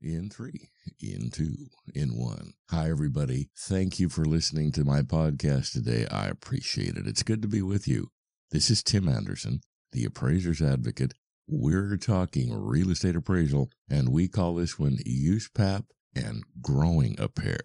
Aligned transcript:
in 0.00 0.30
three, 0.30 0.70
in 1.00 1.30
two, 1.30 1.66
in 1.94 2.16
one. 2.16 2.52
Hi, 2.70 2.90
everybody. 2.90 3.50
Thank 3.56 3.98
you 3.98 4.08
for 4.08 4.24
listening 4.24 4.72
to 4.72 4.84
my 4.84 5.02
podcast 5.02 5.72
today. 5.72 6.06
I 6.10 6.26
appreciate 6.26 6.96
it. 6.96 7.06
It's 7.06 7.22
good 7.22 7.42
to 7.42 7.48
be 7.48 7.62
with 7.62 7.88
you. 7.88 8.08
This 8.50 8.70
is 8.70 8.82
Tim 8.82 9.08
Anderson, 9.08 9.60
the 9.92 10.04
appraiser's 10.04 10.62
advocate. 10.62 11.14
We're 11.48 11.96
talking 11.96 12.54
real 12.54 12.90
estate 12.90 13.16
appraisal, 13.16 13.70
and 13.90 14.10
we 14.10 14.28
call 14.28 14.54
this 14.54 14.78
one 14.78 14.98
USPAP 15.06 15.84
and 16.14 16.42
growing 16.60 17.16
a 17.18 17.28
pair. 17.28 17.58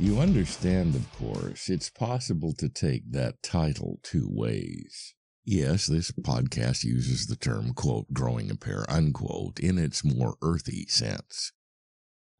You 0.00 0.20
understand, 0.20 0.94
of 0.94 1.12
course, 1.18 1.68
it's 1.68 1.90
possible 1.90 2.54
to 2.58 2.68
take 2.68 3.10
that 3.10 3.42
title 3.42 3.98
two 4.04 4.28
ways. 4.30 5.14
Yes, 5.50 5.86
this 5.86 6.10
podcast 6.10 6.84
uses 6.84 7.26
the 7.26 7.34
term, 7.34 7.72
quote, 7.72 8.12
growing 8.12 8.50
a 8.50 8.54
pair, 8.54 8.84
unquote, 8.86 9.58
in 9.58 9.78
its 9.78 10.04
more 10.04 10.36
earthy 10.42 10.84
sense. 10.88 11.52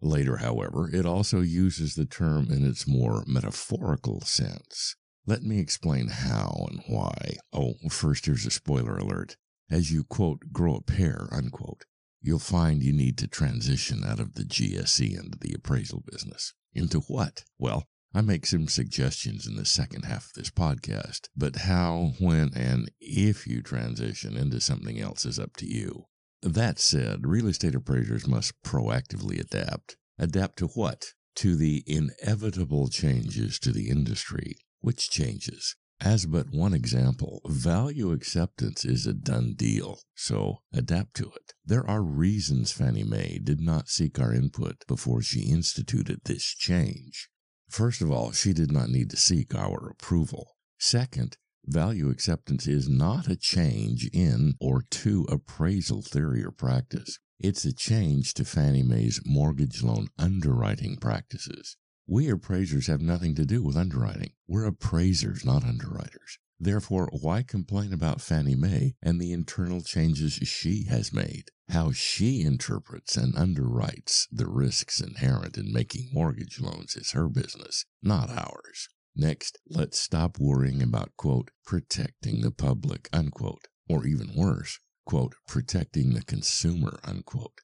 Later, 0.02 0.36
however, 0.36 0.90
it 0.92 1.06
also 1.06 1.40
uses 1.40 1.94
the 1.94 2.04
term 2.04 2.48
in 2.50 2.66
its 2.66 2.86
more 2.86 3.24
metaphorical 3.26 4.20
sense. 4.20 4.94
Let 5.24 5.42
me 5.42 5.58
explain 5.58 6.08
how 6.08 6.66
and 6.68 6.82
why. 6.86 7.38
Oh, 7.50 7.76
first, 7.88 8.26
here's 8.26 8.44
a 8.44 8.50
spoiler 8.50 8.98
alert. 8.98 9.38
As 9.70 9.90
you, 9.90 10.04
quote, 10.04 10.52
grow 10.52 10.74
a 10.76 10.82
pair, 10.82 11.28
unquote, 11.32 11.86
you'll 12.20 12.38
find 12.38 12.82
you 12.82 12.92
need 12.92 13.16
to 13.18 13.26
transition 13.26 14.04
out 14.06 14.20
of 14.20 14.34
the 14.34 14.44
GSE 14.44 15.18
into 15.18 15.38
the 15.38 15.54
appraisal 15.54 16.04
business. 16.12 16.52
Into 16.74 17.00
what? 17.00 17.44
Well, 17.58 17.88
I 18.14 18.22
make 18.22 18.46
some 18.46 18.68
suggestions 18.68 19.46
in 19.46 19.56
the 19.56 19.66
second 19.66 20.04
half 20.04 20.26
of 20.26 20.32
this 20.34 20.50
podcast, 20.50 21.28
but 21.36 21.56
how, 21.56 22.12
when, 22.18 22.52
and 22.54 22.90
if 23.00 23.46
you 23.46 23.62
transition 23.62 24.36
into 24.36 24.60
something 24.60 24.98
else 24.98 25.26
is 25.26 25.38
up 25.38 25.56
to 25.56 25.66
you. 25.66 26.06
That 26.42 26.78
said, 26.78 27.26
real 27.26 27.48
estate 27.48 27.74
appraisers 27.74 28.26
must 28.26 28.60
proactively 28.62 29.38
adapt. 29.38 29.96
Adapt 30.18 30.58
to 30.58 30.68
what? 30.68 31.12
To 31.36 31.54
the 31.54 31.84
inevitable 31.86 32.88
changes 32.88 33.58
to 33.60 33.72
the 33.72 33.90
industry. 33.90 34.56
Which 34.80 35.10
changes? 35.10 35.76
As 36.00 36.26
but 36.26 36.50
one 36.50 36.74
example, 36.74 37.40
value 37.44 38.12
acceptance 38.12 38.84
is 38.84 39.04
a 39.04 39.12
done 39.12 39.54
deal, 39.54 40.00
so 40.14 40.62
adapt 40.72 41.14
to 41.14 41.24
it. 41.32 41.54
There 41.64 41.88
are 41.90 42.02
reasons 42.02 42.70
Fannie 42.70 43.02
Mae 43.02 43.40
did 43.42 43.60
not 43.60 43.88
seek 43.88 44.20
our 44.20 44.32
input 44.32 44.86
before 44.86 45.22
she 45.22 45.40
instituted 45.40 46.20
this 46.24 46.44
change. 46.54 47.28
First 47.68 48.00
of 48.00 48.10
all, 48.10 48.32
she 48.32 48.52
did 48.52 48.72
not 48.72 48.88
need 48.88 49.10
to 49.10 49.16
seek 49.16 49.54
our 49.54 49.88
approval. 49.90 50.56
Second, 50.78 51.36
value 51.66 52.08
acceptance 52.08 52.66
is 52.66 52.88
not 52.88 53.28
a 53.28 53.36
change 53.36 54.08
in 54.12 54.54
or 54.60 54.82
to 54.90 55.26
appraisal 55.30 56.02
theory 56.02 56.42
or 56.44 56.50
practice. 56.50 57.18
It's 57.38 57.64
a 57.64 57.72
change 57.72 58.34
to 58.34 58.44
Fannie 58.44 58.82
Mae's 58.82 59.20
mortgage 59.24 59.82
loan 59.82 60.08
underwriting 60.18 60.96
practices. 60.96 61.76
We 62.06 62.30
appraisers 62.30 62.86
have 62.86 63.02
nothing 63.02 63.34
to 63.34 63.44
do 63.44 63.62
with 63.62 63.76
underwriting. 63.76 64.32
We're 64.46 64.64
appraisers, 64.64 65.44
not 65.44 65.62
underwriters. 65.62 66.38
Therefore, 66.60 67.08
why 67.12 67.44
complain 67.44 67.92
about 67.92 68.20
Fannie 68.20 68.56
Mae 68.56 68.94
and 69.00 69.20
the 69.20 69.32
internal 69.32 69.80
changes 69.80 70.32
she 70.32 70.86
has 70.88 71.12
made? 71.12 71.50
How 71.68 71.92
she 71.92 72.42
interprets 72.42 73.16
and 73.16 73.34
underwrites 73.34 74.26
the 74.32 74.48
risks 74.48 75.00
inherent 75.00 75.56
in 75.56 75.72
making 75.72 76.10
mortgage 76.12 76.60
loans 76.60 76.96
is 76.96 77.12
her 77.12 77.28
business, 77.28 77.84
not 78.02 78.30
ours. 78.30 78.88
Next, 79.14 79.58
let's 79.68 80.00
stop 80.00 80.38
worrying 80.38 80.82
about, 80.82 81.16
quote, 81.16 81.50
protecting 81.64 82.40
the 82.40 82.50
public, 82.50 83.08
unquote, 83.12 83.66
or 83.88 84.06
even 84.06 84.34
worse, 84.34 84.80
quote, 85.04 85.34
protecting 85.46 86.14
the 86.14 86.22
consumer, 86.22 86.98
unquote. 87.04 87.60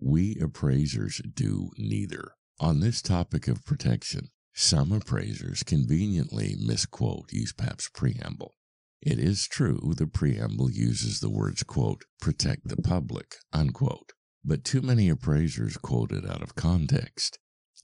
We 0.00 0.36
appraisers 0.40 1.20
do 1.34 1.70
neither. 1.76 2.32
On 2.60 2.80
this 2.80 3.02
topic 3.02 3.48
of 3.48 3.64
protection, 3.64 4.30
some 4.58 4.90
appraisers 4.90 5.62
conveniently 5.62 6.56
misquote 6.58 7.28
USPAP's 7.28 7.88
preamble. 7.90 8.56
It 9.00 9.20
is 9.20 9.46
true 9.46 9.94
the 9.96 10.08
preamble 10.08 10.68
uses 10.68 11.20
the 11.20 11.30
words, 11.30 11.62
quote, 11.62 12.04
protect 12.20 12.66
the 12.66 12.76
public, 12.76 13.36
unquote, 13.52 14.14
but 14.44 14.64
too 14.64 14.82
many 14.82 15.08
appraisers 15.08 15.76
quote 15.76 16.10
it 16.10 16.28
out 16.28 16.42
of 16.42 16.56
context. 16.56 17.38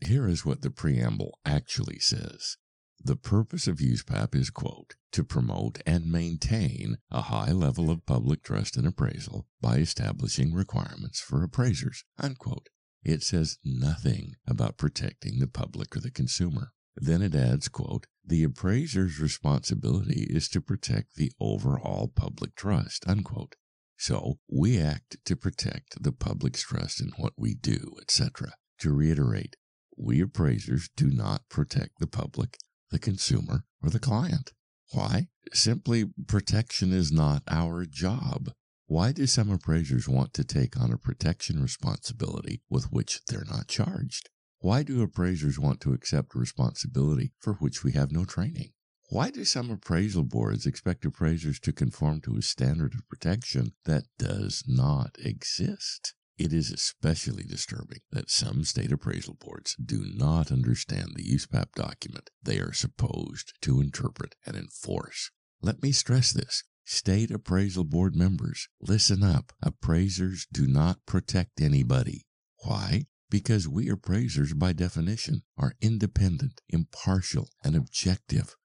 Here 0.05 0.27
is 0.27 0.45
what 0.45 0.63
the 0.63 0.71
preamble 0.71 1.39
actually 1.47 2.01
says. 2.01 2.57
The 3.01 3.15
purpose 3.15 3.69
of 3.69 3.79
USPAP 3.79 4.35
is, 4.35 4.51
quote, 4.51 4.97
to 5.13 5.23
promote 5.23 5.81
and 5.87 6.11
maintain 6.11 6.97
a 7.09 7.23
high 7.23 7.53
level 7.53 7.89
of 7.89 8.05
public 8.05 8.43
trust 8.43 8.77
in 8.77 8.85
appraisal 8.85 9.47
by 9.61 9.77
establishing 9.77 10.53
requirements 10.53 11.21
for 11.21 11.45
appraisers, 11.45 12.03
unquote. 12.19 12.69
It 13.05 13.23
says 13.23 13.59
nothing 13.65 14.35
about 14.47 14.79
protecting 14.79 15.39
the 15.39 15.47
public 15.47 15.95
or 15.97 16.01
the 16.01 16.11
consumer. 16.11 16.73
Then 16.97 17.23
it 17.23 17.35
adds, 17.35 17.69
quote, 17.69 18.07
the 18.25 18.45
appraiser's 18.45 19.21
responsibility 19.21 20.27
is 20.31 20.49
to 20.51 20.61
protect 20.61 21.17
the 21.17 21.33
overall 21.39 22.09
public 22.09 22.55
trust, 22.55 23.07
unquote. 23.07 23.57
So 23.97 24.39
we 24.51 24.81
act 24.81 25.19
to 25.27 25.37
protect 25.37 26.03
the 26.03 26.13
public's 26.13 26.63
trust 26.63 27.01
in 27.01 27.11
what 27.17 27.35
we 27.37 27.55
do, 27.55 27.97
etc. 28.01 28.53
To 28.81 28.93
reiterate, 28.93 29.57
we 29.97 30.21
appraisers 30.21 30.89
do 30.97 31.11
not 31.11 31.49
protect 31.49 31.99
the 32.01 32.07
public, 32.07 32.59
the 32.91 32.99
consumer, 32.99 33.65
or 33.83 33.91
the 33.91 34.01
client. 34.01 34.53
Why? 34.93 35.29
Simply, 35.53 36.07
protection 36.27 36.93
is 36.93 37.13
not 37.13 37.43
our 37.49 37.85
job. 37.85 38.51
Why 38.87 39.13
do 39.13 39.27
some 39.27 39.51
appraisers 39.51 40.09
want 40.09 40.35
to 40.35 40.45
take 40.45 40.79
on 40.79 40.93
a 40.93 40.99
protection 40.99 41.63
responsibility 41.63 42.61
with 42.69 42.93
which 42.93 43.23
they're 43.27 43.47
not 43.47 43.67
charged? 43.67 44.29
Why 44.59 44.83
do 44.83 45.03
appraisers 45.03 45.59
want 45.59 45.81
to 45.83 45.95
accept 45.95 46.35
responsibility 46.35 47.33
for 47.39 47.55
which 47.55 47.83
we 47.83 47.93
have 47.93 48.13
no 48.13 48.27
training? 48.27 48.73
Why 49.09 49.31
do 49.31 49.45
some 49.45 49.71
appraisal 49.71 50.25
boards 50.25 50.67
expect 50.67 51.05
appraisers 51.07 51.59
to 51.61 51.73
conform 51.73 52.21
to 52.23 52.37
a 52.37 52.43
standard 52.43 52.95
of 52.95 53.09
protection 53.09 53.73
that 53.85 54.05
does 54.19 54.65
not 54.67 55.17
exist? 55.19 56.15
It 56.37 56.53
is 56.53 56.71
especially 56.71 57.45
disturbing 57.45 58.01
that 58.11 58.29
some 58.29 58.65
state 58.65 58.93
appraisal 58.93 59.35
boards 59.35 59.77
do 59.77 60.05
not 60.15 60.53
understand 60.53 61.13
the 61.15 61.25
USPAP 61.25 61.73
document 61.75 62.29
they 62.43 62.59
are 62.59 62.73
supposed 62.73 63.55
to 63.63 63.81
interpret 63.81 64.35
and 64.45 64.57
enforce. 64.57 65.31
Let 65.63 65.83
me 65.83 65.93
stress 65.93 66.33
this. 66.33 66.65
State 66.87 67.31
appraisal 67.31 67.85
board 67.85 68.15
members, 68.15 68.69
listen 68.79 69.23
up. 69.23 69.53
Appraisers 69.63 70.47
do 70.53 70.67
not 70.67 71.05
protect 71.07 71.61
anybody. 71.61 72.27
Why? 72.59 73.07
Because 73.31 73.67
we 73.67 73.89
appraisers, 73.89 74.53
by 74.53 74.75
definition, 74.75 75.43
are 75.57 75.75
independent, 75.81 76.61
impartial, 76.69 77.49
and 77.65 77.75
objective. 77.75 78.57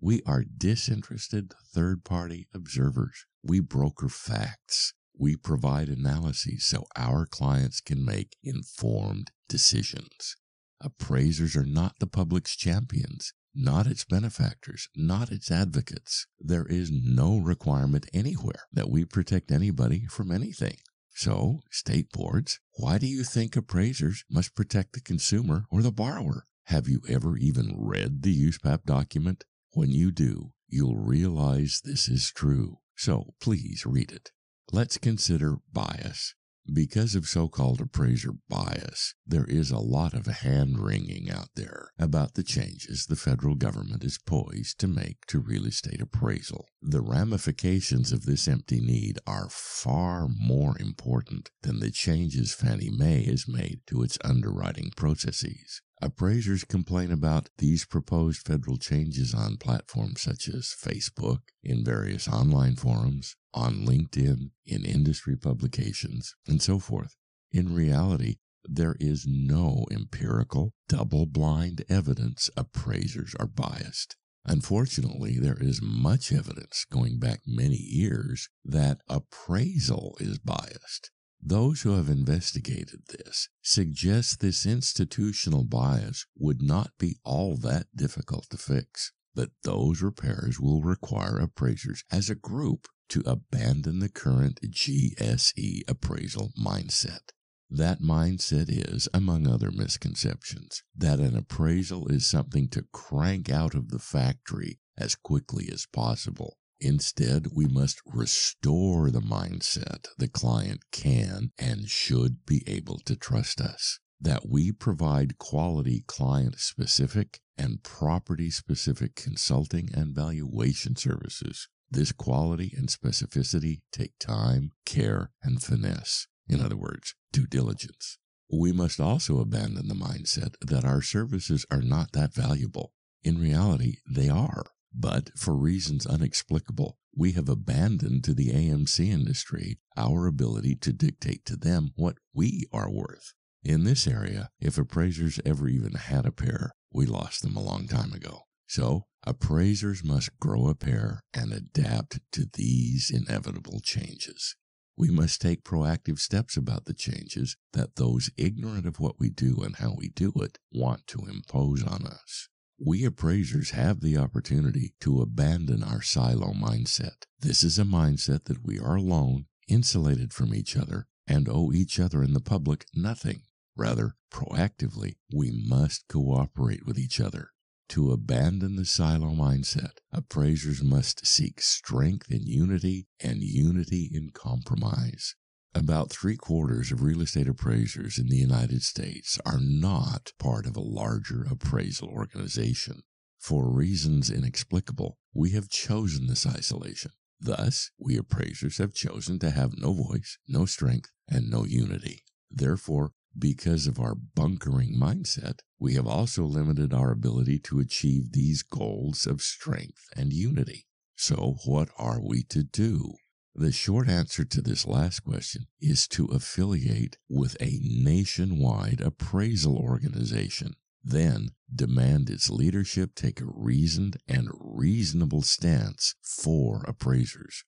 We 0.00 0.22
are 0.26 0.44
disinterested 0.44 1.54
third 1.72 2.04
party 2.04 2.48
observers. 2.52 3.26
We 3.42 3.60
broker 3.60 4.08
facts. 4.08 4.94
We 5.16 5.36
provide 5.36 5.88
analyses 5.88 6.66
so 6.66 6.86
our 6.96 7.26
clients 7.26 7.80
can 7.80 8.04
make 8.04 8.36
informed 8.42 9.30
decisions. 9.48 10.36
Appraisers 10.80 11.56
are 11.56 11.64
not 11.64 11.94
the 11.98 12.06
public's 12.06 12.56
champions 12.56 13.32
not 13.58 13.86
its 13.86 14.04
benefactors, 14.04 14.88
not 14.94 15.32
its 15.32 15.50
advocates. 15.50 16.26
There 16.38 16.66
is 16.66 16.90
no 16.92 17.38
requirement 17.38 18.08
anywhere 18.14 18.68
that 18.72 18.88
we 18.88 19.04
protect 19.04 19.50
anybody 19.50 20.06
from 20.06 20.30
anything. 20.30 20.76
So, 21.14 21.62
state 21.70 22.12
boards, 22.12 22.60
why 22.74 22.98
do 22.98 23.08
you 23.08 23.24
think 23.24 23.56
appraisers 23.56 24.24
must 24.30 24.54
protect 24.54 24.92
the 24.92 25.00
consumer 25.00 25.64
or 25.70 25.82
the 25.82 25.90
borrower? 25.90 26.46
Have 26.66 26.88
you 26.88 27.00
ever 27.08 27.36
even 27.36 27.74
read 27.76 28.22
the 28.22 28.48
USPAP 28.48 28.84
document? 28.84 29.44
When 29.72 29.90
you 29.90 30.12
do, 30.12 30.52
you'll 30.68 30.96
realize 30.96 31.80
this 31.82 32.08
is 32.08 32.30
true. 32.30 32.78
So 32.94 33.34
please 33.40 33.84
read 33.84 34.12
it. 34.12 34.30
Let's 34.70 34.98
consider 34.98 35.56
bias. 35.72 36.34
Because 36.70 37.14
of 37.14 37.26
so 37.26 37.48
called 37.48 37.80
appraiser 37.80 38.32
bias, 38.48 39.14
there 39.26 39.46
is 39.46 39.70
a 39.70 39.78
lot 39.78 40.12
of 40.12 40.26
hand 40.26 40.78
wringing 40.78 41.30
out 41.30 41.48
there 41.54 41.92
about 41.98 42.34
the 42.34 42.42
changes 42.42 43.06
the 43.06 43.16
federal 43.16 43.54
government 43.54 44.04
is 44.04 44.18
poised 44.18 44.78
to 44.80 44.86
make 44.86 45.24
to 45.28 45.38
real 45.38 45.64
estate 45.64 46.02
appraisal. 46.02 46.68
The 46.82 47.00
ramifications 47.00 48.12
of 48.12 48.26
this 48.26 48.46
empty 48.46 48.80
need 48.80 49.18
are 49.26 49.48
far 49.50 50.28
more 50.28 50.76
important 50.78 51.50
than 51.62 51.80
the 51.80 51.90
changes 51.90 52.52
Fannie 52.52 52.90
Mae 52.90 53.24
has 53.24 53.48
made 53.48 53.80
to 53.86 54.02
its 54.02 54.18
underwriting 54.22 54.90
processes. 54.94 55.80
Appraisers 56.00 56.62
complain 56.62 57.10
about 57.10 57.50
these 57.58 57.84
proposed 57.84 58.46
federal 58.46 58.76
changes 58.76 59.34
on 59.34 59.56
platforms 59.56 60.20
such 60.22 60.48
as 60.48 60.66
Facebook, 60.66 61.40
in 61.62 61.84
various 61.84 62.28
online 62.28 62.76
forums, 62.76 63.34
on 63.52 63.84
LinkedIn, 63.84 64.50
in 64.64 64.84
industry 64.84 65.36
publications, 65.36 66.36
and 66.46 66.62
so 66.62 66.78
forth. 66.78 67.16
In 67.50 67.74
reality, 67.74 68.36
there 68.64 68.96
is 69.00 69.26
no 69.26 69.86
empirical, 69.90 70.72
double 70.88 71.26
blind 71.26 71.84
evidence 71.88 72.48
appraisers 72.56 73.34
are 73.40 73.46
biased. 73.46 74.16
Unfortunately, 74.44 75.38
there 75.38 75.58
is 75.60 75.82
much 75.82 76.32
evidence 76.32 76.86
going 76.90 77.18
back 77.18 77.40
many 77.46 77.76
years 77.76 78.48
that 78.64 79.00
appraisal 79.08 80.16
is 80.20 80.38
biased. 80.38 81.10
Those 81.40 81.82
who 81.82 81.92
have 81.92 82.08
investigated 82.08 83.06
this 83.08 83.48
suggest 83.62 84.40
this 84.40 84.66
institutional 84.66 85.64
bias 85.64 86.26
would 86.36 86.60
not 86.60 86.92
be 86.98 87.16
all 87.24 87.56
that 87.58 87.86
difficult 87.94 88.50
to 88.50 88.56
fix, 88.58 89.12
but 89.34 89.50
those 89.62 90.02
repairs 90.02 90.58
will 90.58 90.82
require 90.82 91.38
appraisers 91.38 92.04
as 92.10 92.28
a 92.28 92.34
group 92.34 92.88
to 93.10 93.22
abandon 93.24 94.00
the 94.00 94.08
current 94.08 94.60
GSE 94.62 95.82
appraisal 95.88 96.52
mindset. 96.58 97.30
That 97.70 98.00
mindset 98.00 98.66
is, 98.68 99.08
among 99.14 99.46
other 99.46 99.70
misconceptions, 99.70 100.82
that 100.96 101.20
an 101.20 101.36
appraisal 101.36 102.08
is 102.08 102.26
something 102.26 102.68
to 102.70 102.86
crank 102.92 103.48
out 103.48 103.74
of 103.74 103.90
the 103.90 103.98
factory 103.98 104.80
as 104.96 105.14
quickly 105.14 105.68
as 105.72 105.86
possible 105.86 106.57
Instead, 106.80 107.48
we 107.54 107.66
must 107.66 108.00
restore 108.06 109.10
the 109.10 109.20
mindset 109.20 110.06
the 110.16 110.28
client 110.28 110.82
can 110.92 111.50
and 111.58 111.88
should 111.88 112.44
be 112.46 112.62
able 112.66 112.98
to 113.00 113.16
trust 113.16 113.60
us. 113.60 113.98
That 114.20 114.48
we 114.48 114.72
provide 114.72 115.38
quality 115.38 116.04
client 116.06 116.58
specific 116.58 117.40
and 117.56 117.82
property 117.82 118.50
specific 118.50 119.14
consulting 119.16 119.90
and 119.92 120.14
valuation 120.14 120.96
services. 120.96 121.68
This 121.90 122.12
quality 122.12 122.72
and 122.76 122.88
specificity 122.88 123.80
take 123.92 124.18
time, 124.18 124.72
care, 124.84 125.30
and 125.42 125.62
finesse. 125.62 126.26
In 126.48 126.60
other 126.60 126.76
words, 126.76 127.14
due 127.32 127.46
diligence. 127.46 128.18
We 128.50 128.72
must 128.72 129.00
also 129.00 129.40
abandon 129.40 129.88
the 129.88 129.94
mindset 129.94 130.54
that 130.60 130.84
our 130.84 131.02
services 131.02 131.66
are 131.70 131.82
not 131.82 132.12
that 132.12 132.34
valuable. 132.34 132.92
In 133.22 133.38
reality, 133.38 133.96
they 134.08 134.28
are. 134.28 134.64
But 134.94 135.30
for 135.36 135.54
reasons 135.56 136.06
unexplicable, 136.06 136.98
we 137.14 137.32
have 137.32 137.48
abandoned 137.48 138.24
to 138.24 138.34
the 138.34 138.50
AMC 138.50 139.08
industry 139.08 139.78
our 139.96 140.26
ability 140.26 140.76
to 140.76 140.92
dictate 140.92 141.44
to 141.46 141.56
them 141.56 141.92
what 141.96 142.16
we 142.32 142.66
are 142.72 142.90
worth. 142.90 143.34
In 143.64 143.84
this 143.84 144.06
area, 144.06 144.50
if 144.60 144.78
appraisers 144.78 145.40
ever 145.44 145.68
even 145.68 145.94
had 145.94 146.24
a 146.24 146.32
pair, 146.32 146.72
we 146.92 147.06
lost 147.06 147.42
them 147.42 147.56
a 147.56 147.62
long 147.62 147.86
time 147.86 148.12
ago. 148.12 148.42
So, 148.66 149.06
appraisers 149.24 150.04
must 150.04 150.38
grow 150.38 150.68
a 150.68 150.74
pair 150.74 151.22
and 151.34 151.52
adapt 151.52 152.20
to 152.32 152.46
these 152.52 153.10
inevitable 153.12 153.80
changes. 153.80 154.54
We 154.96 155.10
must 155.10 155.40
take 155.40 155.64
proactive 155.64 156.18
steps 156.18 156.56
about 156.56 156.84
the 156.84 156.94
changes 156.94 157.56
that 157.72 157.96
those 157.96 158.30
ignorant 158.36 158.86
of 158.86 159.00
what 159.00 159.18
we 159.18 159.30
do 159.30 159.62
and 159.62 159.76
how 159.76 159.94
we 159.96 160.08
do 160.08 160.32
it 160.36 160.58
want 160.72 161.06
to 161.08 161.26
impose 161.26 161.82
on 161.82 162.06
us. 162.06 162.48
We 162.80 163.04
appraisers 163.04 163.70
have 163.70 164.00
the 164.00 164.16
opportunity 164.16 164.94
to 165.00 165.20
abandon 165.20 165.82
our 165.82 166.00
silo 166.00 166.52
mindset. 166.52 167.24
This 167.40 167.64
is 167.64 167.76
a 167.76 167.84
mindset 167.84 168.44
that 168.44 168.64
we 168.64 168.78
are 168.78 168.94
alone, 168.94 169.46
insulated 169.66 170.32
from 170.32 170.54
each 170.54 170.76
other, 170.76 171.08
and 171.26 171.48
owe 171.48 171.72
each 171.72 171.98
other 171.98 172.22
and 172.22 172.36
the 172.36 172.40
public 172.40 172.86
nothing. 172.94 173.42
Rather, 173.76 174.14
proactively, 174.32 175.16
we 175.34 175.50
must 175.50 176.06
cooperate 176.08 176.86
with 176.86 176.98
each 176.98 177.20
other. 177.20 177.50
To 177.90 178.12
abandon 178.12 178.76
the 178.76 178.84
silo 178.84 179.30
mindset, 179.30 179.98
appraisers 180.12 180.82
must 180.82 181.26
seek 181.26 181.60
strength 181.60 182.30
in 182.30 182.46
unity 182.46 183.08
and 183.18 183.42
unity 183.42 184.08
in 184.12 184.30
compromise. 184.30 185.34
About 185.74 186.10
three 186.10 186.36
quarters 186.36 186.90
of 186.90 187.02
real 187.02 187.20
estate 187.20 187.46
appraisers 187.46 188.18
in 188.18 188.28
the 188.28 188.36
United 188.36 188.82
States 188.82 189.38
are 189.44 189.60
not 189.60 190.32
part 190.38 190.66
of 190.66 190.76
a 190.76 190.80
larger 190.80 191.46
appraisal 191.48 192.08
organization. 192.08 193.02
For 193.38 193.70
reasons 193.70 194.30
inexplicable, 194.30 195.18
we 195.32 195.50
have 195.50 195.68
chosen 195.68 196.26
this 196.26 196.46
isolation. 196.46 197.12
Thus, 197.40 197.90
we 197.98 198.16
appraisers 198.16 198.78
have 198.78 198.94
chosen 198.94 199.38
to 199.40 199.50
have 199.50 199.78
no 199.78 199.92
voice, 199.92 200.38
no 200.48 200.66
strength, 200.66 201.10
and 201.28 201.48
no 201.48 201.64
unity. 201.64 202.24
Therefore, 202.50 203.12
because 203.38 203.86
of 203.86 204.00
our 204.00 204.14
bunkering 204.14 204.98
mindset, 204.98 205.60
we 205.78 205.94
have 205.94 206.06
also 206.06 206.44
limited 206.44 206.92
our 206.92 207.12
ability 207.12 207.60
to 207.60 207.78
achieve 207.78 208.32
these 208.32 208.62
goals 208.62 209.26
of 209.26 209.42
strength 209.42 210.08
and 210.16 210.32
unity. 210.32 210.86
So, 211.14 211.58
what 211.64 211.90
are 211.96 212.20
we 212.20 212.42
to 212.44 212.64
do? 212.64 213.14
The 213.58 213.72
short 213.72 214.08
answer 214.08 214.44
to 214.44 214.62
this 214.62 214.86
last 214.86 215.24
question 215.24 215.66
is 215.80 216.06
to 216.10 216.26
affiliate 216.26 217.18
with 217.28 217.56
a 217.60 217.80
nationwide 217.82 219.00
appraisal 219.00 219.76
organization. 219.76 220.76
Then 221.02 221.48
demand 221.74 222.30
its 222.30 222.50
leadership 222.50 223.16
take 223.16 223.40
a 223.40 223.50
reasoned 223.52 224.18
and 224.28 224.48
reasonable 224.60 225.42
stance 225.42 226.14
for 226.22 226.84
appraisers. 226.86 227.64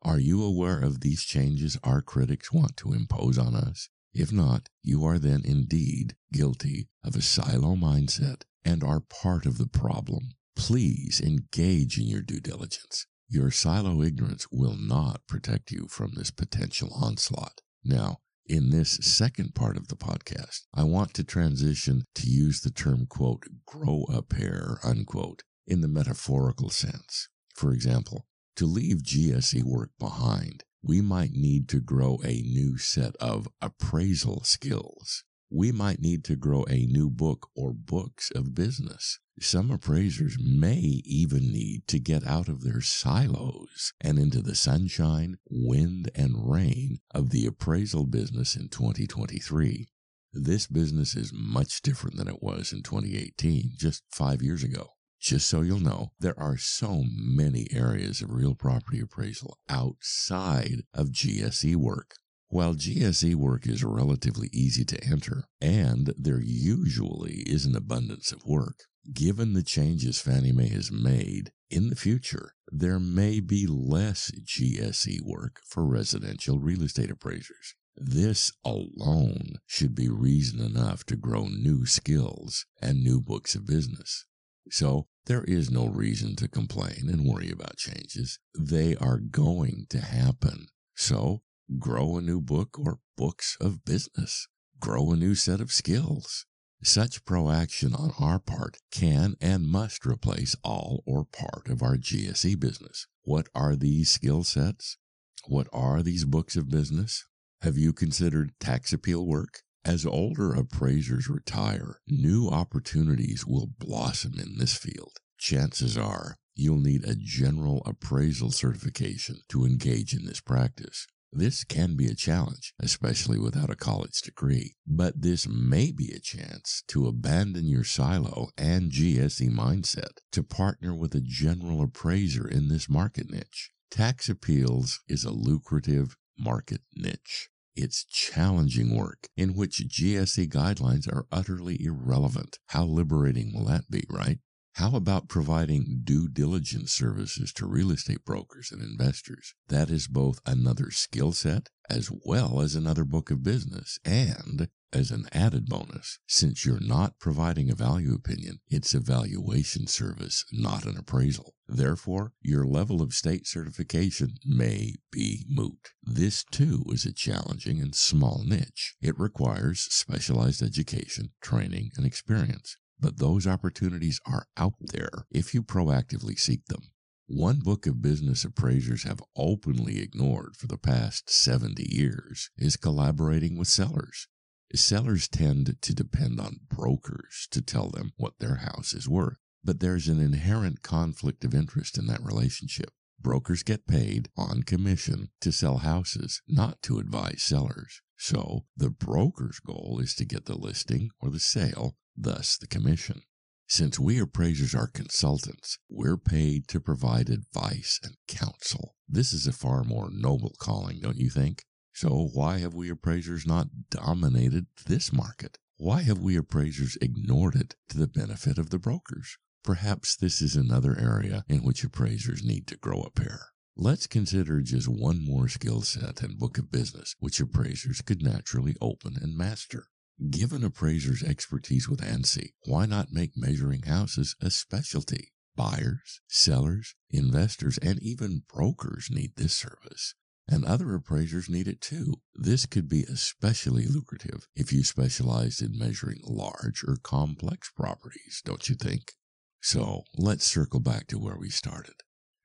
Are 0.00 0.20
you 0.20 0.44
aware 0.44 0.78
of 0.78 1.00
these 1.00 1.24
changes 1.24 1.76
our 1.82 2.02
critics 2.02 2.52
want 2.52 2.76
to 2.76 2.92
impose 2.92 3.36
on 3.36 3.56
us? 3.56 3.88
If 4.14 4.30
not, 4.30 4.68
you 4.80 5.04
are 5.04 5.18
then 5.18 5.42
indeed 5.44 6.14
guilty 6.32 6.86
of 7.02 7.16
a 7.16 7.20
silo 7.20 7.74
mindset 7.74 8.42
and 8.64 8.84
are 8.84 9.00
part 9.00 9.46
of 9.46 9.58
the 9.58 9.66
problem. 9.66 10.34
Please 10.54 11.20
engage 11.20 11.98
in 11.98 12.06
your 12.06 12.22
due 12.22 12.38
diligence. 12.38 13.06
Your 13.32 13.50
silo 13.50 14.02
ignorance 14.02 14.46
will 14.52 14.76
not 14.76 15.26
protect 15.26 15.70
you 15.70 15.86
from 15.88 16.12
this 16.14 16.30
potential 16.30 16.92
onslaught. 16.92 17.62
Now, 17.82 18.18
in 18.44 18.68
this 18.68 18.98
second 19.00 19.54
part 19.54 19.78
of 19.78 19.88
the 19.88 19.96
podcast, 19.96 20.66
I 20.74 20.82
want 20.82 21.14
to 21.14 21.24
transition 21.24 22.04
to 22.16 22.26
use 22.26 22.60
the 22.60 22.70
term, 22.70 23.06
quote, 23.06 23.44
grow 23.64 24.04
a 24.12 24.20
pair, 24.20 24.80
unquote, 24.84 25.44
in 25.66 25.80
the 25.80 25.88
metaphorical 25.88 26.68
sense. 26.68 27.30
For 27.54 27.72
example, 27.72 28.26
to 28.56 28.66
leave 28.66 28.98
GSE 28.98 29.62
work 29.64 29.92
behind, 29.98 30.64
we 30.82 31.00
might 31.00 31.32
need 31.32 31.70
to 31.70 31.80
grow 31.80 32.18
a 32.22 32.42
new 32.42 32.76
set 32.76 33.16
of 33.16 33.48
appraisal 33.62 34.44
skills 34.44 35.24
we 35.54 35.70
might 35.70 36.00
need 36.00 36.24
to 36.24 36.34
grow 36.34 36.64
a 36.70 36.86
new 36.86 37.10
book 37.10 37.50
or 37.54 37.74
books 37.74 38.30
of 38.34 38.54
business. 38.54 39.18
Some 39.40 39.70
appraisers 39.70 40.36
may 40.38 40.78
even 40.78 41.50
need 41.50 41.88
to 41.88 41.98
get 41.98 42.26
out 42.26 42.48
of 42.48 42.62
their 42.62 42.80
silos 42.80 43.92
and 44.00 44.18
into 44.18 44.42
the 44.42 44.54
sunshine, 44.54 45.38
wind, 45.50 46.10
and 46.14 46.50
rain 46.50 46.98
of 47.12 47.30
the 47.30 47.46
appraisal 47.46 48.06
business 48.06 48.54
in 48.54 48.68
2023. 48.68 49.88
This 50.34 50.66
business 50.66 51.16
is 51.16 51.32
much 51.32 51.82
different 51.82 52.16
than 52.16 52.28
it 52.28 52.42
was 52.42 52.72
in 52.72 52.82
2018, 52.82 53.72
just 53.76 54.02
five 54.10 54.42
years 54.42 54.62
ago. 54.62 54.94
Just 55.20 55.48
so 55.48 55.62
you'll 55.62 55.78
know, 55.78 56.12
there 56.18 56.38
are 56.38 56.56
so 56.56 57.04
many 57.06 57.68
areas 57.70 58.22
of 58.22 58.30
real 58.30 58.54
property 58.54 59.00
appraisal 59.00 59.58
outside 59.68 60.82
of 60.92 61.08
GSE 61.08 61.76
work. 61.76 62.14
While 62.48 62.74
GSE 62.74 63.34
work 63.34 63.66
is 63.66 63.82
relatively 63.82 64.48
easy 64.52 64.84
to 64.84 65.04
enter, 65.04 65.44
and 65.60 66.12
there 66.18 66.42
usually 66.42 67.44
is 67.46 67.64
an 67.64 67.76
abundance 67.76 68.32
of 68.32 68.44
work, 68.44 68.84
given 69.12 69.52
the 69.52 69.62
changes 69.62 70.20
Fannie 70.20 70.52
Mae 70.52 70.68
has 70.68 70.92
made, 70.92 71.52
in 71.70 71.88
the 71.88 71.96
future, 71.96 72.54
there 72.70 73.00
may 73.00 73.40
be 73.40 73.66
less 73.66 74.30
GSE 74.30 75.20
work 75.22 75.60
for 75.66 75.86
residential 75.86 76.58
real 76.58 76.82
estate 76.82 77.10
appraisers. 77.10 77.74
This 77.96 78.52
alone 78.64 79.56
should 79.66 79.94
be 79.94 80.08
reason 80.08 80.60
enough 80.60 81.04
to 81.06 81.16
grow 81.16 81.46
new 81.46 81.86
skills 81.86 82.66
and 82.80 83.02
new 83.02 83.20
books 83.20 83.54
of 83.54 83.66
business. 83.66 84.26
So, 84.70 85.08
there 85.26 85.44
is 85.44 85.70
no 85.70 85.86
reason 85.86 86.36
to 86.36 86.48
complain 86.48 87.08
and 87.08 87.26
worry 87.26 87.50
about 87.50 87.76
changes. 87.76 88.38
They 88.58 88.96
are 88.96 89.18
going 89.18 89.86
to 89.90 90.00
happen. 90.00 90.66
So, 90.94 91.42
grow 91.78 92.16
a 92.16 92.22
new 92.22 92.40
book 92.40 92.78
or 92.78 92.98
books 93.16 93.56
of 93.60 93.84
business, 93.84 94.48
grow 94.80 95.12
a 95.12 95.16
new 95.16 95.34
set 95.34 95.60
of 95.60 95.72
skills. 95.72 96.46
Such 96.84 97.24
proaction 97.24 97.94
on 97.94 98.12
our 98.18 98.40
part 98.40 98.78
can 98.90 99.36
and 99.40 99.68
must 99.68 100.04
replace 100.04 100.56
all 100.64 101.04
or 101.06 101.24
part 101.24 101.68
of 101.68 101.80
our 101.80 101.96
GSE 101.96 102.58
business. 102.58 103.06
What 103.22 103.46
are 103.54 103.76
these 103.76 104.10
skill 104.10 104.42
sets? 104.42 104.98
What 105.46 105.68
are 105.72 106.02
these 106.02 106.24
books 106.24 106.56
of 106.56 106.68
business? 106.68 107.24
Have 107.62 107.78
you 107.78 107.92
considered 107.92 108.52
tax 108.58 108.92
appeal 108.92 109.24
work? 109.24 109.62
As 109.84 110.04
older 110.04 110.54
appraisers 110.54 111.28
retire, 111.28 112.00
new 112.08 112.48
opportunities 112.48 113.46
will 113.46 113.68
blossom 113.78 114.34
in 114.40 114.58
this 114.58 114.76
field. 114.76 115.18
Chances 115.38 115.96
are 115.96 116.36
you'll 116.56 116.80
need 116.80 117.04
a 117.04 117.14
general 117.14 117.82
appraisal 117.86 118.50
certification 118.50 119.36
to 119.50 119.64
engage 119.64 120.14
in 120.14 120.24
this 120.24 120.40
practice. 120.40 121.06
This 121.34 121.64
can 121.64 121.96
be 121.96 122.08
a 122.08 122.14
challenge, 122.14 122.74
especially 122.78 123.38
without 123.38 123.70
a 123.70 123.74
college 123.74 124.20
degree, 124.20 124.74
but 124.86 125.22
this 125.22 125.48
may 125.48 125.90
be 125.90 126.12
a 126.12 126.20
chance 126.20 126.82
to 126.88 127.06
abandon 127.06 127.66
your 127.66 127.84
silo 127.84 128.50
and 128.58 128.92
GSE 128.92 129.50
mindset 129.50 130.18
to 130.32 130.42
partner 130.42 130.94
with 130.94 131.14
a 131.14 131.22
general 131.22 131.82
appraiser 131.82 132.46
in 132.46 132.68
this 132.68 132.86
market 132.86 133.30
niche. 133.30 133.70
Tax 133.90 134.28
appeals 134.28 135.00
is 135.08 135.24
a 135.24 135.30
lucrative 135.30 136.18
market 136.38 136.82
niche. 136.94 137.48
It's 137.74 138.04
challenging 138.04 138.94
work 138.94 139.28
in 139.34 139.54
which 139.54 139.88
GSE 139.88 140.48
guidelines 140.48 141.10
are 141.10 141.26
utterly 141.32 141.82
irrelevant. 141.82 142.58
How 142.66 142.84
liberating 142.84 143.54
will 143.54 143.64
that 143.64 143.90
be, 143.90 144.04
right? 144.10 144.38
How 144.76 144.96
about 144.96 145.28
providing 145.28 146.00
due 146.02 146.28
diligence 146.28 146.92
services 146.92 147.52
to 147.54 147.66
real 147.66 147.90
estate 147.90 148.24
brokers 148.24 148.72
and 148.72 148.80
investors? 148.80 149.54
That 149.68 149.90
is 149.90 150.08
both 150.08 150.40
another 150.46 150.90
skill 150.90 151.32
set 151.32 151.68
as 151.90 152.10
well 152.24 152.58
as 152.60 152.74
another 152.74 153.04
book 153.04 153.30
of 153.30 153.42
business. 153.42 153.98
And 154.02 154.68
as 154.90 155.10
an 155.10 155.26
added 155.32 155.66
bonus, 155.66 156.18
since 156.26 156.64
you're 156.64 156.80
not 156.80 157.18
providing 157.18 157.70
a 157.70 157.74
value 157.74 158.14
opinion, 158.14 158.60
it's 158.66 158.94
a 158.94 159.00
valuation 159.00 159.86
service, 159.86 160.46
not 160.52 160.86
an 160.86 160.96
appraisal. 160.96 161.54
Therefore, 161.68 162.32
your 162.40 162.66
level 162.66 163.02
of 163.02 163.12
state 163.12 163.46
certification 163.46 164.36
may 164.44 164.94
be 165.10 165.44
moot. 165.48 165.90
This 166.02 166.44
too 166.50 166.84
is 166.88 167.04
a 167.04 167.12
challenging 167.12 167.78
and 167.80 167.94
small 167.94 168.42
niche. 168.44 168.96
It 169.02 169.18
requires 169.18 169.80
specialized 169.90 170.62
education, 170.62 171.32
training, 171.42 171.90
and 171.96 172.06
experience 172.06 172.76
but 173.02 173.18
those 173.18 173.46
opportunities 173.46 174.20
are 174.24 174.46
out 174.56 174.74
there 174.80 175.26
if 175.30 175.52
you 175.52 175.62
proactively 175.62 176.38
seek 176.38 176.64
them. 176.66 176.82
One 177.26 177.58
book 177.58 177.86
of 177.86 178.00
business 178.00 178.44
appraisers 178.44 179.02
have 179.02 179.22
openly 179.36 180.00
ignored 180.00 180.54
for 180.56 180.68
the 180.68 180.78
past 180.78 181.28
70 181.28 181.84
years 181.90 182.50
is 182.56 182.76
collaborating 182.76 183.58
with 183.58 183.68
sellers. 183.68 184.28
Sellers 184.74 185.28
tend 185.28 185.76
to 185.82 185.94
depend 185.94 186.40
on 186.40 186.60
brokers 186.68 187.48
to 187.50 187.60
tell 187.60 187.90
them 187.90 188.12
what 188.16 188.38
their 188.38 188.56
house 188.56 188.94
is 188.94 189.08
worth, 189.08 189.36
but 189.64 189.80
there's 189.80 190.08
an 190.08 190.20
inherent 190.20 190.82
conflict 190.82 191.44
of 191.44 191.54
interest 191.54 191.98
in 191.98 192.06
that 192.06 192.22
relationship. 192.22 192.90
Brokers 193.20 193.62
get 193.62 193.86
paid 193.86 194.28
on 194.36 194.62
commission 194.62 195.30
to 195.40 195.52
sell 195.52 195.78
houses, 195.78 196.40
not 196.48 196.82
to 196.82 196.98
advise 196.98 197.42
sellers. 197.42 198.00
So 198.16 198.66
the 198.76 198.90
broker's 198.90 199.58
goal 199.58 200.00
is 200.00 200.14
to 200.14 200.24
get 200.24 200.46
the 200.46 200.56
listing 200.56 201.10
or 201.20 201.30
the 201.30 201.40
sale 201.40 201.96
thus 202.16 202.56
the 202.56 202.66
commission. 202.66 203.22
Since 203.68 203.98
we 203.98 204.18
appraisers 204.18 204.74
are 204.74 204.86
consultants, 204.86 205.78
we're 205.88 206.18
paid 206.18 206.68
to 206.68 206.80
provide 206.80 207.30
advice 207.30 207.98
and 208.02 208.16
counsel. 208.28 208.96
This 209.08 209.32
is 209.32 209.46
a 209.46 209.52
far 209.52 209.82
more 209.82 210.10
noble 210.10 210.54
calling, 210.58 211.00
don't 211.00 211.16
you 211.16 211.30
think? 211.30 211.64
So, 211.94 212.30
why 212.32 212.58
have 212.58 212.74
we 212.74 212.90
appraisers 212.90 213.46
not 213.46 213.68
dominated 213.90 214.66
this 214.86 215.12
market? 215.12 215.58
Why 215.76 216.02
have 216.02 216.18
we 216.18 216.36
appraisers 216.36 216.98
ignored 217.00 217.56
it 217.56 217.76
to 217.88 217.98
the 217.98 218.06
benefit 218.06 218.58
of 218.58 218.70
the 218.70 218.78
brokers? 218.78 219.38
Perhaps 219.64 220.16
this 220.16 220.42
is 220.42 220.56
another 220.56 220.98
area 220.98 221.44
in 221.48 221.62
which 221.62 221.84
appraisers 221.84 222.44
need 222.44 222.66
to 222.66 222.76
grow 222.76 223.02
a 223.02 223.10
pair. 223.10 223.52
Let's 223.76 224.06
consider 224.06 224.60
just 224.60 224.88
one 224.88 225.24
more 225.24 225.48
skill 225.48 225.80
set 225.82 226.22
and 226.22 226.38
book 226.38 226.58
of 226.58 226.70
business 226.70 227.14
which 227.20 227.40
appraisers 227.40 228.02
could 228.02 228.22
naturally 228.22 228.76
open 228.80 229.16
and 229.20 229.36
master. 229.36 229.86
Given 230.30 230.62
appraisers' 230.62 231.22
expertise 231.22 231.88
with 231.88 232.00
ANSI, 232.00 232.52
why 232.66 232.86
not 232.86 233.12
make 233.12 233.36
measuring 233.36 233.82
houses 233.82 234.36
a 234.40 234.50
specialty? 234.50 235.32
Buyers, 235.56 236.20
sellers, 236.28 236.94
investors, 237.10 237.78
and 237.78 238.00
even 238.02 238.42
brokers 238.46 239.08
need 239.10 239.36
this 239.36 239.54
service. 239.54 240.14
And 240.46 240.64
other 240.64 240.94
appraisers 240.94 241.48
need 241.48 241.66
it 241.66 241.80
too. 241.80 242.20
This 242.34 242.66
could 242.66 242.88
be 242.88 243.02
especially 243.02 243.86
lucrative 243.86 244.46
if 244.54 244.72
you 244.72 244.84
specialized 244.84 245.62
in 245.62 245.78
measuring 245.78 246.20
large 246.24 246.84
or 246.86 246.98
complex 247.02 247.70
properties, 247.70 248.42
don't 248.44 248.68
you 248.68 248.74
think? 248.74 249.14
So 249.60 250.04
let's 250.14 250.46
circle 250.46 250.80
back 250.80 251.06
to 251.08 251.18
where 251.18 251.38
we 251.38 251.48
started. 251.50 251.94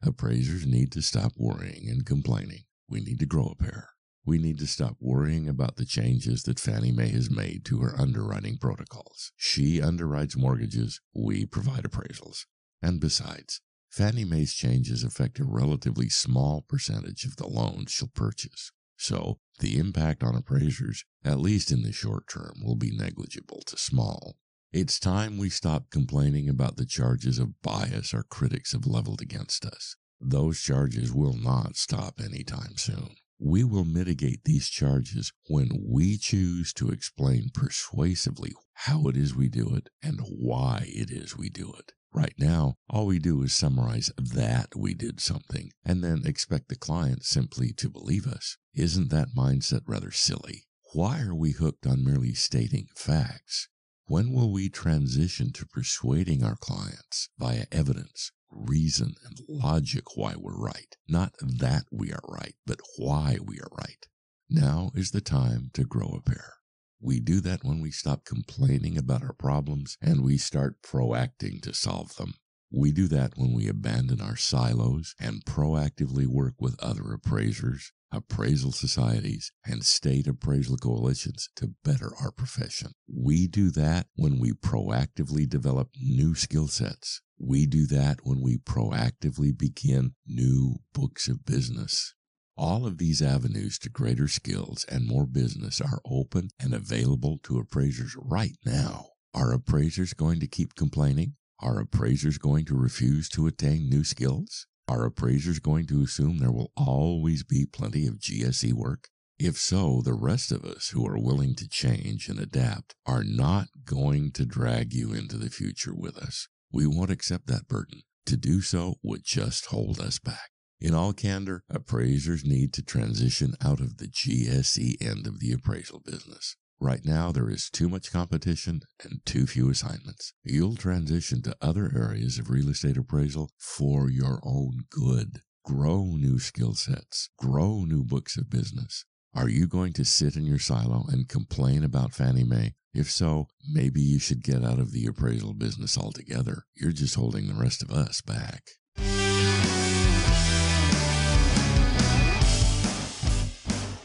Appraisers 0.02 0.66
need 0.66 0.92
to 0.94 1.02
stop 1.02 1.34
worrying 1.36 1.90
and 1.90 2.06
complaining. 2.06 2.64
We 2.88 3.02
need 3.02 3.20
to 3.20 3.26
grow 3.26 3.48
a 3.48 3.56
pair. 3.56 3.90
We 4.28 4.40
need 4.40 4.60
to 4.60 4.68
stop 4.68 4.98
worrying 5.00 5.48
about 5.48 5.78
the 5.78 5.86
changes 5.86 6.44
that 6.44 6.60
Fannie 6.60 6.92
Mae 6.92 7.08
has 7.12 7.32
made 7.32 7.64
to 7.64 7.80
her 7.80 7.96
underwriting 7.98 8.58
protocols. 8.58 9.32
She 9.38 9.80
underwrites 9.80 10.36
mortgages, 10.36 11.00
we 11.16 11.46
provide 11.46 11.86
appraisals. 11.86 12.46
And 12.82 13.00
besides, 13.00 13.62
Fannie 13.90 14.26
Mae's 14.26 14.54
changes 14.54 15.02
affect 15.02 15.40
a 15.40 15.46
relatively 15.46 16.10
small 16.10 16.66
percentage 16.68 17.24
of 17.24 17.38
the 17.38 17.48
loans 17.48 17.90
she'll 17.90 18.10
purchase. 18.10 18.74
So 18.98 19.40
the 19.60 19.78
impact 19.78 20.24
on 20.24 20.36
appraisers, 20.36 21.06
at 21.24 21.40
least 21.40 21.72
in 21.72 21.84
the 21.84 21.94
short 21.94 22.28
term, 22.28 22.56
will 22.62 22.76
be 22.76 22.92
negligible 22.92 23.62
to 23.68 23.78
small. 23.78 24.36
It's 24.74 25.00
time 25.00 25.38
we 25.38 25.50
stop 25.50 25.90
complaining 25.90 26.50
about 26.50 26.76
the 26.76 26.86
charges 26.86 27.40
of 27.40 27.62
bias 27.62 28.14
our 28.14 28.24
critics 28.24 28.74
have 28.74 28.86
leveled 28.86 29.22
against 29.22 29.66
us. 29.66 29.96
Those 30.20 30.60
charges 30.60 31.14
will 31.14 31.38
not 31.38 31.78
stop 31.78 32.20
anytime 32.20 32.76
soon. 32.76 33.16
We 33.40 33.64
will 33.64 33.86
mitigate 33.86 34.46
these 34.46 34.68
charges 34.68 35.32
when 35.48 35.70
we 35.86 36.18
choose 36.18 36.74
to 36.74 36.90
explain 36.90 37.50
persuasively 37.54 38.54
how 38.74 39.08
it 39.08 39.16
is 39.16 39.36
we 39.36 39.48
do 39.48 39.76
it 39.76 39.90
and 40.02 40.20
why 40.22 40.86
it 40.88 41.12
is 41.12 41.38
we 41.38 41.50
do 41.50 41.72
it. 41.74 41.94
Right 42.12 42.34
now, 42.40 42.78
all 42.90 43.06
we 43.06 43.20
do 43.20 43.44
is 43.44 43.54
summarize 43.54 44.12
that 44.18 44.76
we 44.76 44.96
did 44.96 45.20
something 45.20 45.72
and 45.86 46.04
then 46.04 46.24
expect 46.26 46.70
the 46.70 46.76
client 46.76 47.26
simply 47.26 47.74
to 47.74 47.90
believe 47.90 48.26
us. 48.26 48.58
Isn't 48.74 49.10
that 49.12 49.36
mindset 49.36 49.82
rather 49.86 50.12
silly? 50.12 50.66
Why 50.94 51.22
are 51.22 51.36
we 51.36 51.52
hooked 51.52 51.86
on 51.86 52.04
merely 52.04 52.34
stating 52.34 52.88
facts? 52.96 53.70
When 54.06 54.32
will 54.32 54.52
we 54.52 54.70
transition 54.70 55.52
to 55.54 55.66
persuading 55.66 56.44
our 56.44 56.56
clients 56.56 57.30
via 57.38 57.66
evidence 57.72 58.32
reason 58.52 59.16
and 59.26 59.40
logic 59.48 60.16
why 60.16 60.36
we're 60.38 60.58
right. 60.58 60.96
Not 61.08 61.34
that 61.42 61.86
we 61.92 62.12
are 62.12 62.24
right, 62.28 62.56
but 62.66 62.80
why 62.98 63.38
we 63.44 63.60
are 63.60 63.72
right. 63.78 64.08
Now 64.50 64.92
is 64.96 65.12
the 65.12 65.22
time 65.22 65.72
to 65.74 65.84
grow 65.84 66.18
a 66.18 66.22
pair. 66.22 66.54
We 67.00 67.20
do 67.20 67.42
that 67.42 67.64
when 67.64 67.80
we 67.82 67.92
stop 67.92 68.26
complaining 68.26 68.98
about 68.98 69.24
our 69.24 69.34
problems 69.34 69.98
and 70.02 70.24
we 70.24 70.38
start 70.38 70.82
proacting 70.82 71.62
to 71.62 71.74
solve 71.74 72.16
them. 72.16 72.34
We 72.72 72.92
do 72.92 73.08
that 73.10 73.34
when 73.38 73.54
we 73.54 73.68
abandon 73.68 74.20
our 74.20 74.36
silos 74.36 75.16
and 75.20 75.46
proactively 75.46 76.26
work 76.26 76.56
with 76.60 76.82
other 76.82 77.14
appraisers, 77.14 77.92
appraisal 78.12 78.72
societies, 78.72 79.52
and 79.66 79.86
state 79.86 80.28
appraisal 80.28 80.78
coalitions 80.78 81.50
to 81.56 81.74
better 81.84 82.12
our 82.22 82.32
profession. 82.32 82.92
We 83.08 83.48
do 83.48 83.70
that 83.72 84.08
when 84.16 84.40
we 84.40 84.52
proactively 84.52 85.48
develop 85.48 85.90
new 85.96 86.36
skill 86.36 86.68
sets 86.68 87.22
we 87.40 87.66
do 87.68 87.86
that 87.88 88.20
when 88.24 88.42
we 88.42 88.58
proactively 88.58 89.56
begin 89.56 90.14
new 90.26 90.78
books 90.94 91.28
of 91.28 91.46
business. 91.46 92.16
All 92.56 92.88
of 92.88 92.98
these 92.98 93.22
avenues 93.22 93.78
to 93.80 93.90
greater 93.90 94.28
skills 94.28 94.86
and 94.90 95.08
more 95.08 95.28
business 95.28 95.80
are 95.80 96.02
open 96.04 96.50
and 96.60 96.74
available 96.74 97.40
to 97.44 97.60
appraisers 97.60 98.16
right 98.20 98.58
now. 98.66 99.10
Are 99.36 99.54
appraisers 99.54 100.14
going 100.14 100.40
to 100.40 100.48
keep 100.48 100.74
complaining? 100.74 101.36
Are 101.60 101.80
appraisers 101.80 102.40
going 102.40 102.66
to 102.66 102.76
refuse 102.76 103.30
to 103.30 103.46
attain 103.46 103.88
new 103.88 104.04
skills? 104.04 104.66
Are 104.90 105.06
appraisers 105.06 105.60
going 105.60 105.86
to 105.88 106.02
assume 106.02 106.38
there 106.38 106.52
will 106.52 106.72
always 106.78 107.44
be 107.44 107.66
plenty 107.66 108.08
of 108.08 108.20
GSE 108.20 108.72
work? 108.72 109.10
If 109.38 109.58
so, 109.58 110.02
the 110.02 110.14
rest 110.14 110.52
of 110.52 110.64
us 110.64 110.90
who 110.90 111.06
are 111.06 111.20
willing 111.20 111.56
to 111.56 111.68
change 111.68 112.30
and 112.30 112.40
adapt 112.40 112.96
are 113.06 113.24
not 113.24 113.68
going 113.86 114.32
to 114.32 114.46
drag 114.46 114.94
you 114.94 115.14
into 115.14 115.38
the 115.38 115.50
future 115.50 115.94
with 115.94 116.18
us. 116.18 116.48
We 116.72 116.88
won't 116.88 117.12
accept 117.12 117.48
that 117.48 117.68
burden. 117.68 118.02
To 118.28 118.38
do 118.38 118.62
so 118.62 118.96
would 119.04 119.24
just 119.24 119.68
hold 119.68 120.00
us 120.00 120.20
back. 120.20 120.52
In 120.80 120.94
all 120.94 121.12
candor, 121.12 121.64
appraisers 121.70 122.46
need 122.46 122.72
to 122.74 122.84
transition 122.84 123.56
out 123.62 123.80
of 123.80 123.98
the 123.98 124.08
GSE 124.08 124.96
end 125.02 125.28
of 125.28 125.40
the 125.40 125.52
appraisal 125.52 126.00
business. 126.00 126.56
Right 126.80 127.04
now, 127.04 127.32
there 127.32 127.50
is 127.50 127.70
too 127.70 127.90
much 127.90 128.12
competition 128.12 128.82
and 129.04 129.26
too 129.26 129.48
few 129.48 129.70
assignments. 129.70 130.34
You'll 130.44 130.76
transition 130.76 131.42
to 131.44 131.58
other 131.62 131.92
areas 131.96 132.38
of 132.38 132.50
real 132.50 132.70
estate 132.70 132.98
appraisal 132.98 133.50
for 133.58 134.10
your 134.10 134.40
own 134.44 134.86
good. 134.90 135.42
Grow 135.66 136.04
new 136.04 136.40
skill 136.40 136.76
sets, 136.76 137.30
grow 137.38 137.84
new 137.84 138.04
books 138.04 138.38
of 138.38 138.50
business. 138.50 139.06
Are 139.34 139.50
you 139.50 139.68
going 139.68 139.94
to 139.94 140.06
sit 140.06 140.36
in 140.36 140.46
your 140.46 140.60
silo 140.60 141.06
and 141.10 141.28
complain 141.28 141.84
about 141.84 142.14
Fannie 142.14 142.44
Mae 142.44 142.74
if 142.98 143.12
so, 143.12 143.48
maybe 143.72 144.02
you 144.02 144.18
should 144.18 144.44
get 144.44 144.66
out 144.66 144.80
of 144.80 144.92
the 144.92 145.06
appraisal 145.06 145.54
business 145.54 146.00
altogether. 146.00 146.64
You're 146.76 146.92
just 146.92 147.14
holding 147.14 147.48
the 147.48 147.54
rest 147.54 147.84
of 147.84 147.92
us 147.92 148.22
back. 148.22 148.64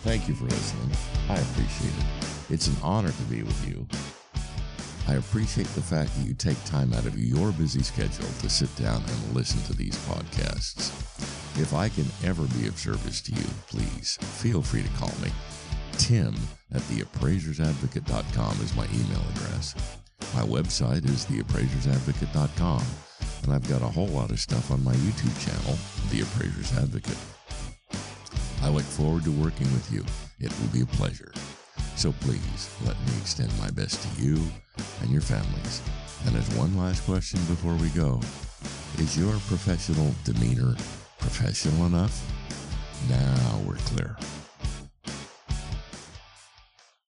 Thank 0.03 0.29
you 0.29 0.35
for 0.35 0.45
listening. 0.45 0.91
I 1.31 1.39
appreciate 1.39 1.95
it. 1.97 2.22
It's 2.51 2.67
an 2.67 2.77
honor 2.83 3.11
to 3.11 3.23
be 3.25 3.43
with 3.43 3.69
you. 3.69 3.87
I 5.09 5.15
appreciate 5.15 5.67
the 5.69 5.83
fact 5.83 6.15
that 6.15 6.27
you 6.27 6.35
take 6.35 6.63
time 6.65 6.93
out 6.93 7.07
of 7.07 7.19
your 7.19 7.53
busy 7.53 7.83
schedule 7.83 8.29
to 8.41 8.49
sit 8.49 8.75
down 8.77 9.03
and 9.03 9.35
listen 9.35 9.61
to 9.65 9.75
these 9.75 9.97
podcasts. 10.07 10.91
If 11.61 11.75
I 11.75 11.89
can 11.89 12.07
ever 12.25 12.47
be 12.59 12.69
of 12.69 12.79
service 12.79 13.21
to 13.23 13.33
you, 13.33 13.45
please 13.69 14.17
feel 14.21 14.63
free 14.63 14.83
to 14.83 14.89
call 14.91 15.13
me. 15.23 15.31
Tim 15.99 16.35
at 16.73 16.81
theappraisersadvocate.com 16.83 18.61
is 18.61 18.77
my 18.77 18.87
email 18.87 19.23
address. 19.35 19.75
My 20.35 20.43
website 20.43 21.05
is 21.05 21.27
theappraisersadvocate.com, 21.27 22.83
and 23.43 23.53
I've 23.53 23.69
got 23.69 23.83
a 23.83 23.87
whole 23.87 24.09
lot 24.09 24.31
of 24.31 24.41
stuff 24.41 24.71
on 24.71 24.83
my 24.83 24.95
YouTube 24.95 25.45
channel, 25.45 25.77
The 26.11 26.23
Appraisers 26.23 26.73
Advocate. 26.79 27.19
I 28.63 28.69
look 28.69 28.85
forward 28.85 29.25
to 29.25 29.33
working 29.33 29.71
with 29.73 29.93
you. 29.93 30.05
It 30.39 30.53
will 30.61 30.69
be 30.69 30.83
a 30.83 30.87
pleasure. 30.87 31.33
So 31.97 32.13
please 32.21 32.71
let 32.85 32.99
me 33.01 33.13
extend 33.21 33.51
my 33.59 33.71
best 33.71 34.03
to 34.03 34.23
you 34.23 34.41
and 35.01 35.11
your 35.11 35.21
families. 35.21 35.83
And 36.27 36.37
as 36.37 36.49
one 36.57 36.77
last 36.77 37.05
question 37.05 37.41
before 37.47 37.75
we 37.75 37.89
go, 37.91 38.21
is 38.99 39.19
your 39.19 39.33
professional 39.47 40.15
demeanor 40.25 40.75
professional 41.19 41.87
enough? 41.87 42.23
Now 43.09 43.61
we're 43.67 43.77
clear. 43.77 44.17